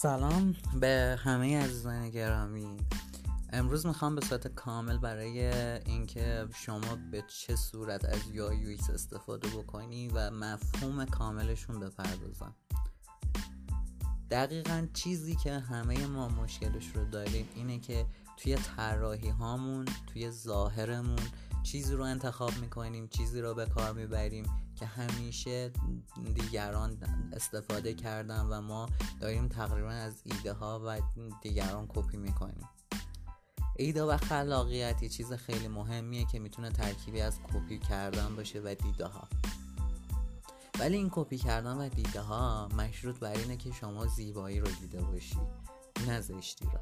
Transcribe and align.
سلام 0.00 0.54
به 0.80 1.18
همه 1.18 1.58
عزیزان 1.64 2.10
گرامی. 2.10 2.76
امروز 3.52 3.86
می‌خوام 3.86 4.14
به 4.14 4.20
صورت 4.20 4.48
کامل 4.48 4.98
برای 4.98 5.52
اینکه 5.86 6.48
شما 6.54 6.96
به 7.10 7.24
چه 7.28 7.56
صورت 7.56 8.04
از 8.04 8.20
یا 8.32 8.50
ایکس 8.50 8.90
استفاده 8.90 9.48
بکنی 9.48 10.08
و 10.08 10.30
مفهوم 10.30 11.04
کاملشون 11.04 11.80
بپردازم. 11.80 12.54
دقیقا 14.30 14.86
چیزی 14.94 15.36
که 15.36 15.58
همه 15.58 16.06
ما 16.06 16.28
مشکلش 16.28 16.88
رو 16.94 17.04
داریم 17.04 17.48
اینه 17.54 17.78
که 17.78 18.06
توی 18.36 18.56
طراحی 18.56 19.28
هامون 19.28 19.84
توی 20.06 20.30
ظاهرمون 20.30 21.22
چیزی 21.72 21.94
رو 21.94 22.04
انتخاب 22.04 22.58
می‌کنیم 22.60 23.08
چیزی 23.08 23.40
رو 23.40 23.54
به 23.54 23.66
کار 23.66 23.92
می‌بریم 23.92 24.44
که 24.76 24.86
همیشه 24.86 25.72
دیگران 26.34 26.98
استفاده 27.32 27.94
کردن 27.94 28.40
و 28.40 28.60
ما 28.60 28.88
داریم 29.20 29.48
تقریبا 29.48 29.90
از 29.90 30.22
ایده 30.24 30.52
ها 30.52 30.82
و 30.86 31.00
دیگران 31.42 31.86
کپی 31.88 32.16
می‌کنیم. 32.16 32.68
ایده 33.76 34.02
و 34.02 34.16
خلاقیت 34.16 35.04
چیز 35.04 35.32
خیلی 35.32 35.68
مهمیه 35.68 36.24
که 36.24 36.38
می‌تونه 36.38 36.70
ترکیبی 36.70 37.20
از 37.20 37.38
کپی 37.54 37.78
کردن 37.78 38.36
باشه 38.36 38.60
و 38.60 38.74
دیده 38.74 39.06
ها 39.06 39.28
ولی 40.80 40.96
این 40.96 41.08
کپی 41.12 41.38
کردن 41.38 41.76
و 41.76 41.88
دیده 41.88 42.20
ها 42.20 42.68
مشروط 42.68 43.18
بر 43.18 43.32
اینه 43.32 43.56
که 43.56 43.72
شما 43.72 44.06
زیبایی 44.06 44.60
رو 44.60 44.68
دیده 44.80 45.00
باشی 45.00 45.38
نه 46.06 46.20
زشتی 46.20 46.64
رو. 46.64 46.80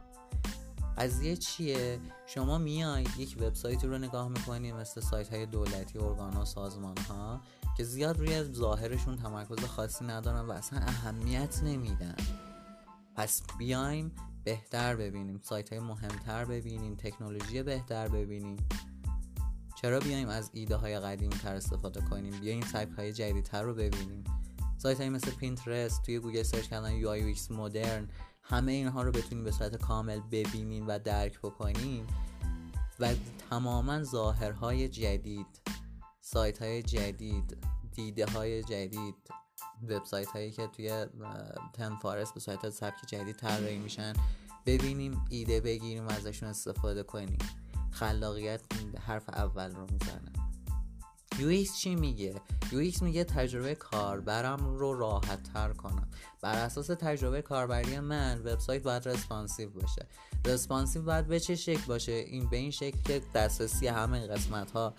قضیه 0.98 1.36
چیه؟ 1.36 2.00
شما 2.26 2.58
میاید 2.58 3.10
یک 3.18 3.36
وبسایتی 3.40 3.86
رو 3.86 3.98
نگاه 3.98 4.28
می‌کنید 4.28 4.74
مثل 4.74 5.00
سایت 5.00 5.28
های 5.28 5.46
دولتی 5.46 5.98
ارگان 5.98 6.32
ها 6.32 6.44
سازمان 6.44 6.96
ها 6.96 7.40
که 7.76 7.84
زیاد 7.84 8.18
روی 8.18 8.42
ظاهرشون 8.42 9.16
تمرکز 9.16 9.64
خاصی 9.64 10.04
ندارن 10.04 10.40
و 10.40 10.52
اصلا 10.52 10.78
اهمیت 10.78 11.62
نمیدن. 11.62 12.16
پس 13.16 13.42
بیایم 13.58 14.12
بهتر 14.44 14.96
ببینیم 14.96 15.40
سایت 15.42 15.72
های 15.72 15.80
مهمتر 15.80 16.44
ببینیم 16.44 16.94
تکنولوژی 16.94 17.62
بهتر 17.62 18.08
ببینیم. 18.08 18.56
چرا 19.82 20.00
بیایم 20.00 20.28
از 20.28 20.50
ایده 20.52 20.76
های 20.76 20.98
قدیمی 20.98 21.34
تر 21.34 21.54
استفاده 21.54 22.00
کنیم؟ 22.00 22.40
بیایم 22.40 22.60
سایت 22.60 22.92
های 22.92 23.12
جدیدتر 23.12 23.62
رو 23.62 23.74
ببینیم. 23.74 24.24
سایت 24.78 25.00
های 25.00 25.08
مثل 25.08 25.30
پینترست 25.30 26.02
توی 26.02 26.18
Google 26.18 26.42
search 26.42 26.68
کردن 26.68 26.92
UI 26.92 27.34
مدرن 27.50 28.08
همه 28.48 28.72
اینها 28.72 29.02
رو 29.02 29.12
بتونیم 29.12 29.44
به 29.44 29.50
صورت 29.50 29.76
کامل 29.76 30.20
ببینیم 30.20 30.88
و 30.88 30.98
درک 30.98 31.38
بکنیم 31.38 32.06
و 33.00 33.14
تماما 33.50 34.02
ظاهرهای 34.02 34.88
جدید 34.88 35.46
سایت 36.20 36.62
های 36.62 36.82
جدید 36.82 37.56
دیده 37.92 38.26
های 38.26 38.62
جدید 38.62 39.14
وبسایت 39.88 40.28
هایی 40.28 40.50
که 40.50 40.66
توی 40.66 41.06
تن 41.72 41.96
فارست 41.96 42.34
به 42.34 42.40
صورت 42.40 42.70
سبک 42.70 43.06
جدید 43.06 43.36
طراحی 43.36 43.78
میشن 43.78 44.12
ببینیم 44.66 45.24
ایده 45.30 45.60
بگیریم 45.60 46.06
و 46.06 46.12
ازشون 46.12 46.48
استفاده 46.48 47.02
کنیم. 47.02 47.38
خلاقیت 47.90 48.60
حرف 49.06 49.28
اول 49.28 49.74
رو 49.74 49.86
می‌زنه. 49.92 50.35
UX 51.38 51.78
چی 51.78 51.94
میگه؟ 51.94 52.34
UX 52.70 53.02
میگه 53.02 53.24
تجربه 53.24 53.74
کاربرم 53.74 54.76
رو 54.76 54.98
راحت 54.98 55.42
تر 55.52 55.72
کنم. 55.72 56.08
بر 56.42 56.64
اساس 56.64 56.86
تجربه 56.86 57.42
کاربری 57.42 58.00
من 58.00 58.38
وبسایت 58.38 58.82
باید 58.82 59.08
رسپانسیو 59.08 59.70
باشه. 59.70 60.06
رسپانسیو 60.46 61.02
باید 61.02 61.26
به 61.26 61.40
چه 61.40 61.54
شکل 61.54 61.86
باشه؟ 61.86 62.12
این 62.12 62.48
به 62.48 62.56
این 62.56 62.70
شکل 62.70 62.98
که 63.04 63.22
دسترسی 63.34 63.86
همه 63.86 64.26
قسمت 64.26 64.70
ها 64.70 64.94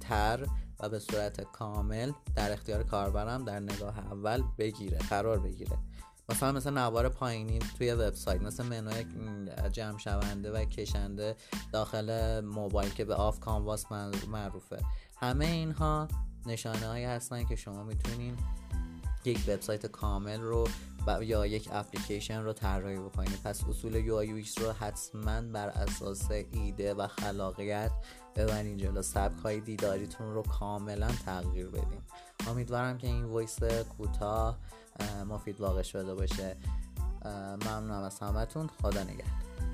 تر 0.00 0.46
و 0.80 0.88
به 0.88 0.98
صورت 0.98 1.40
کامل 1.52 2.12
در 2.36 2.52
اختیار 2.52 2.82
کاربرم 2.82 3.44
در 3.44 3.60
نگاه 3.60 3.98
اول 3.98 4.42
بگیره 4.58 4.98
قرار 4.98 5.38
بگیره. 5.38 5.78
مثلا 6.28 6.52
مثل 6.52 6.70
نوار 6.70 7.08
پایینی 7.08 7.58
توی 7.58 7.92
وبسایت 7.92 8.42
مثل 8.42 8.64
منوی 8.66 9.04
جمع 9.72 9.98
شونده 9.98 10.50
و 10.50 10.64
کشنده 10.64 11.36
داخل 11.72 12.40
موبایل 12.40 12.90
که 12.90 13.04
به 13.04 13.14
آف 13.14 13.40
کانواس 13.40 13.92
معروفه. 14.28 14.78
همه 15.16 15.46
اینها 15.46 16.08
نشانه 16.46 16.86
هایی 16.86 17.04
هستن 17.04 17.44
که 17.44 17.56
شما 17.56 17.84
می‌تونین 17.84 18.36
یک 19.24 19.44
وبسایت 19.48 19.86
کامل 19.86 20.40
رو 20.40 20.68
یا 21.20 21.46
یک 21.46 21.68
اپلیکیشن 21.72 22.42
رو 22.42 22.52
طراحی 22.52 22.98
بکنید 22.98 23.42
پس 23.44 23.64
اصول 23.64 23.94
UI 23.94 24.44
رو 24.60 24.72
حتما 24.72 25.40
بر 25.40 25.68
اساس 25.68 26.30
ایده 26.30 26.94
و 26.94 27.06
خلاقیت 27.06 27.90
ببرین 28.36 28.76
جلو. 28.76 29.02
سبک 29.02 29.38
های 29.38 29.60
دیداریتون 29.60 30.34
رو 30.34 30.42
کاملا 30.42 31.08
تغییر 31.24 31.66
بدین. 31.66 32.00
امیدوارم 32.46 32.98
که 32.98 33.06
این 33.06 33.24
voice 33.24 33.58
کوتاه 33.98 34.58
مفید 35.28 35.60
واقع 35.60 35.82
شده 35.82 36.14
باشه. 36.14 36.56
ممنونم 37.64 38.02
از 38.02 38.20
همتون. 38.20 38.70
خدا 38.82 39.02
نگهدار. 39.02 39.67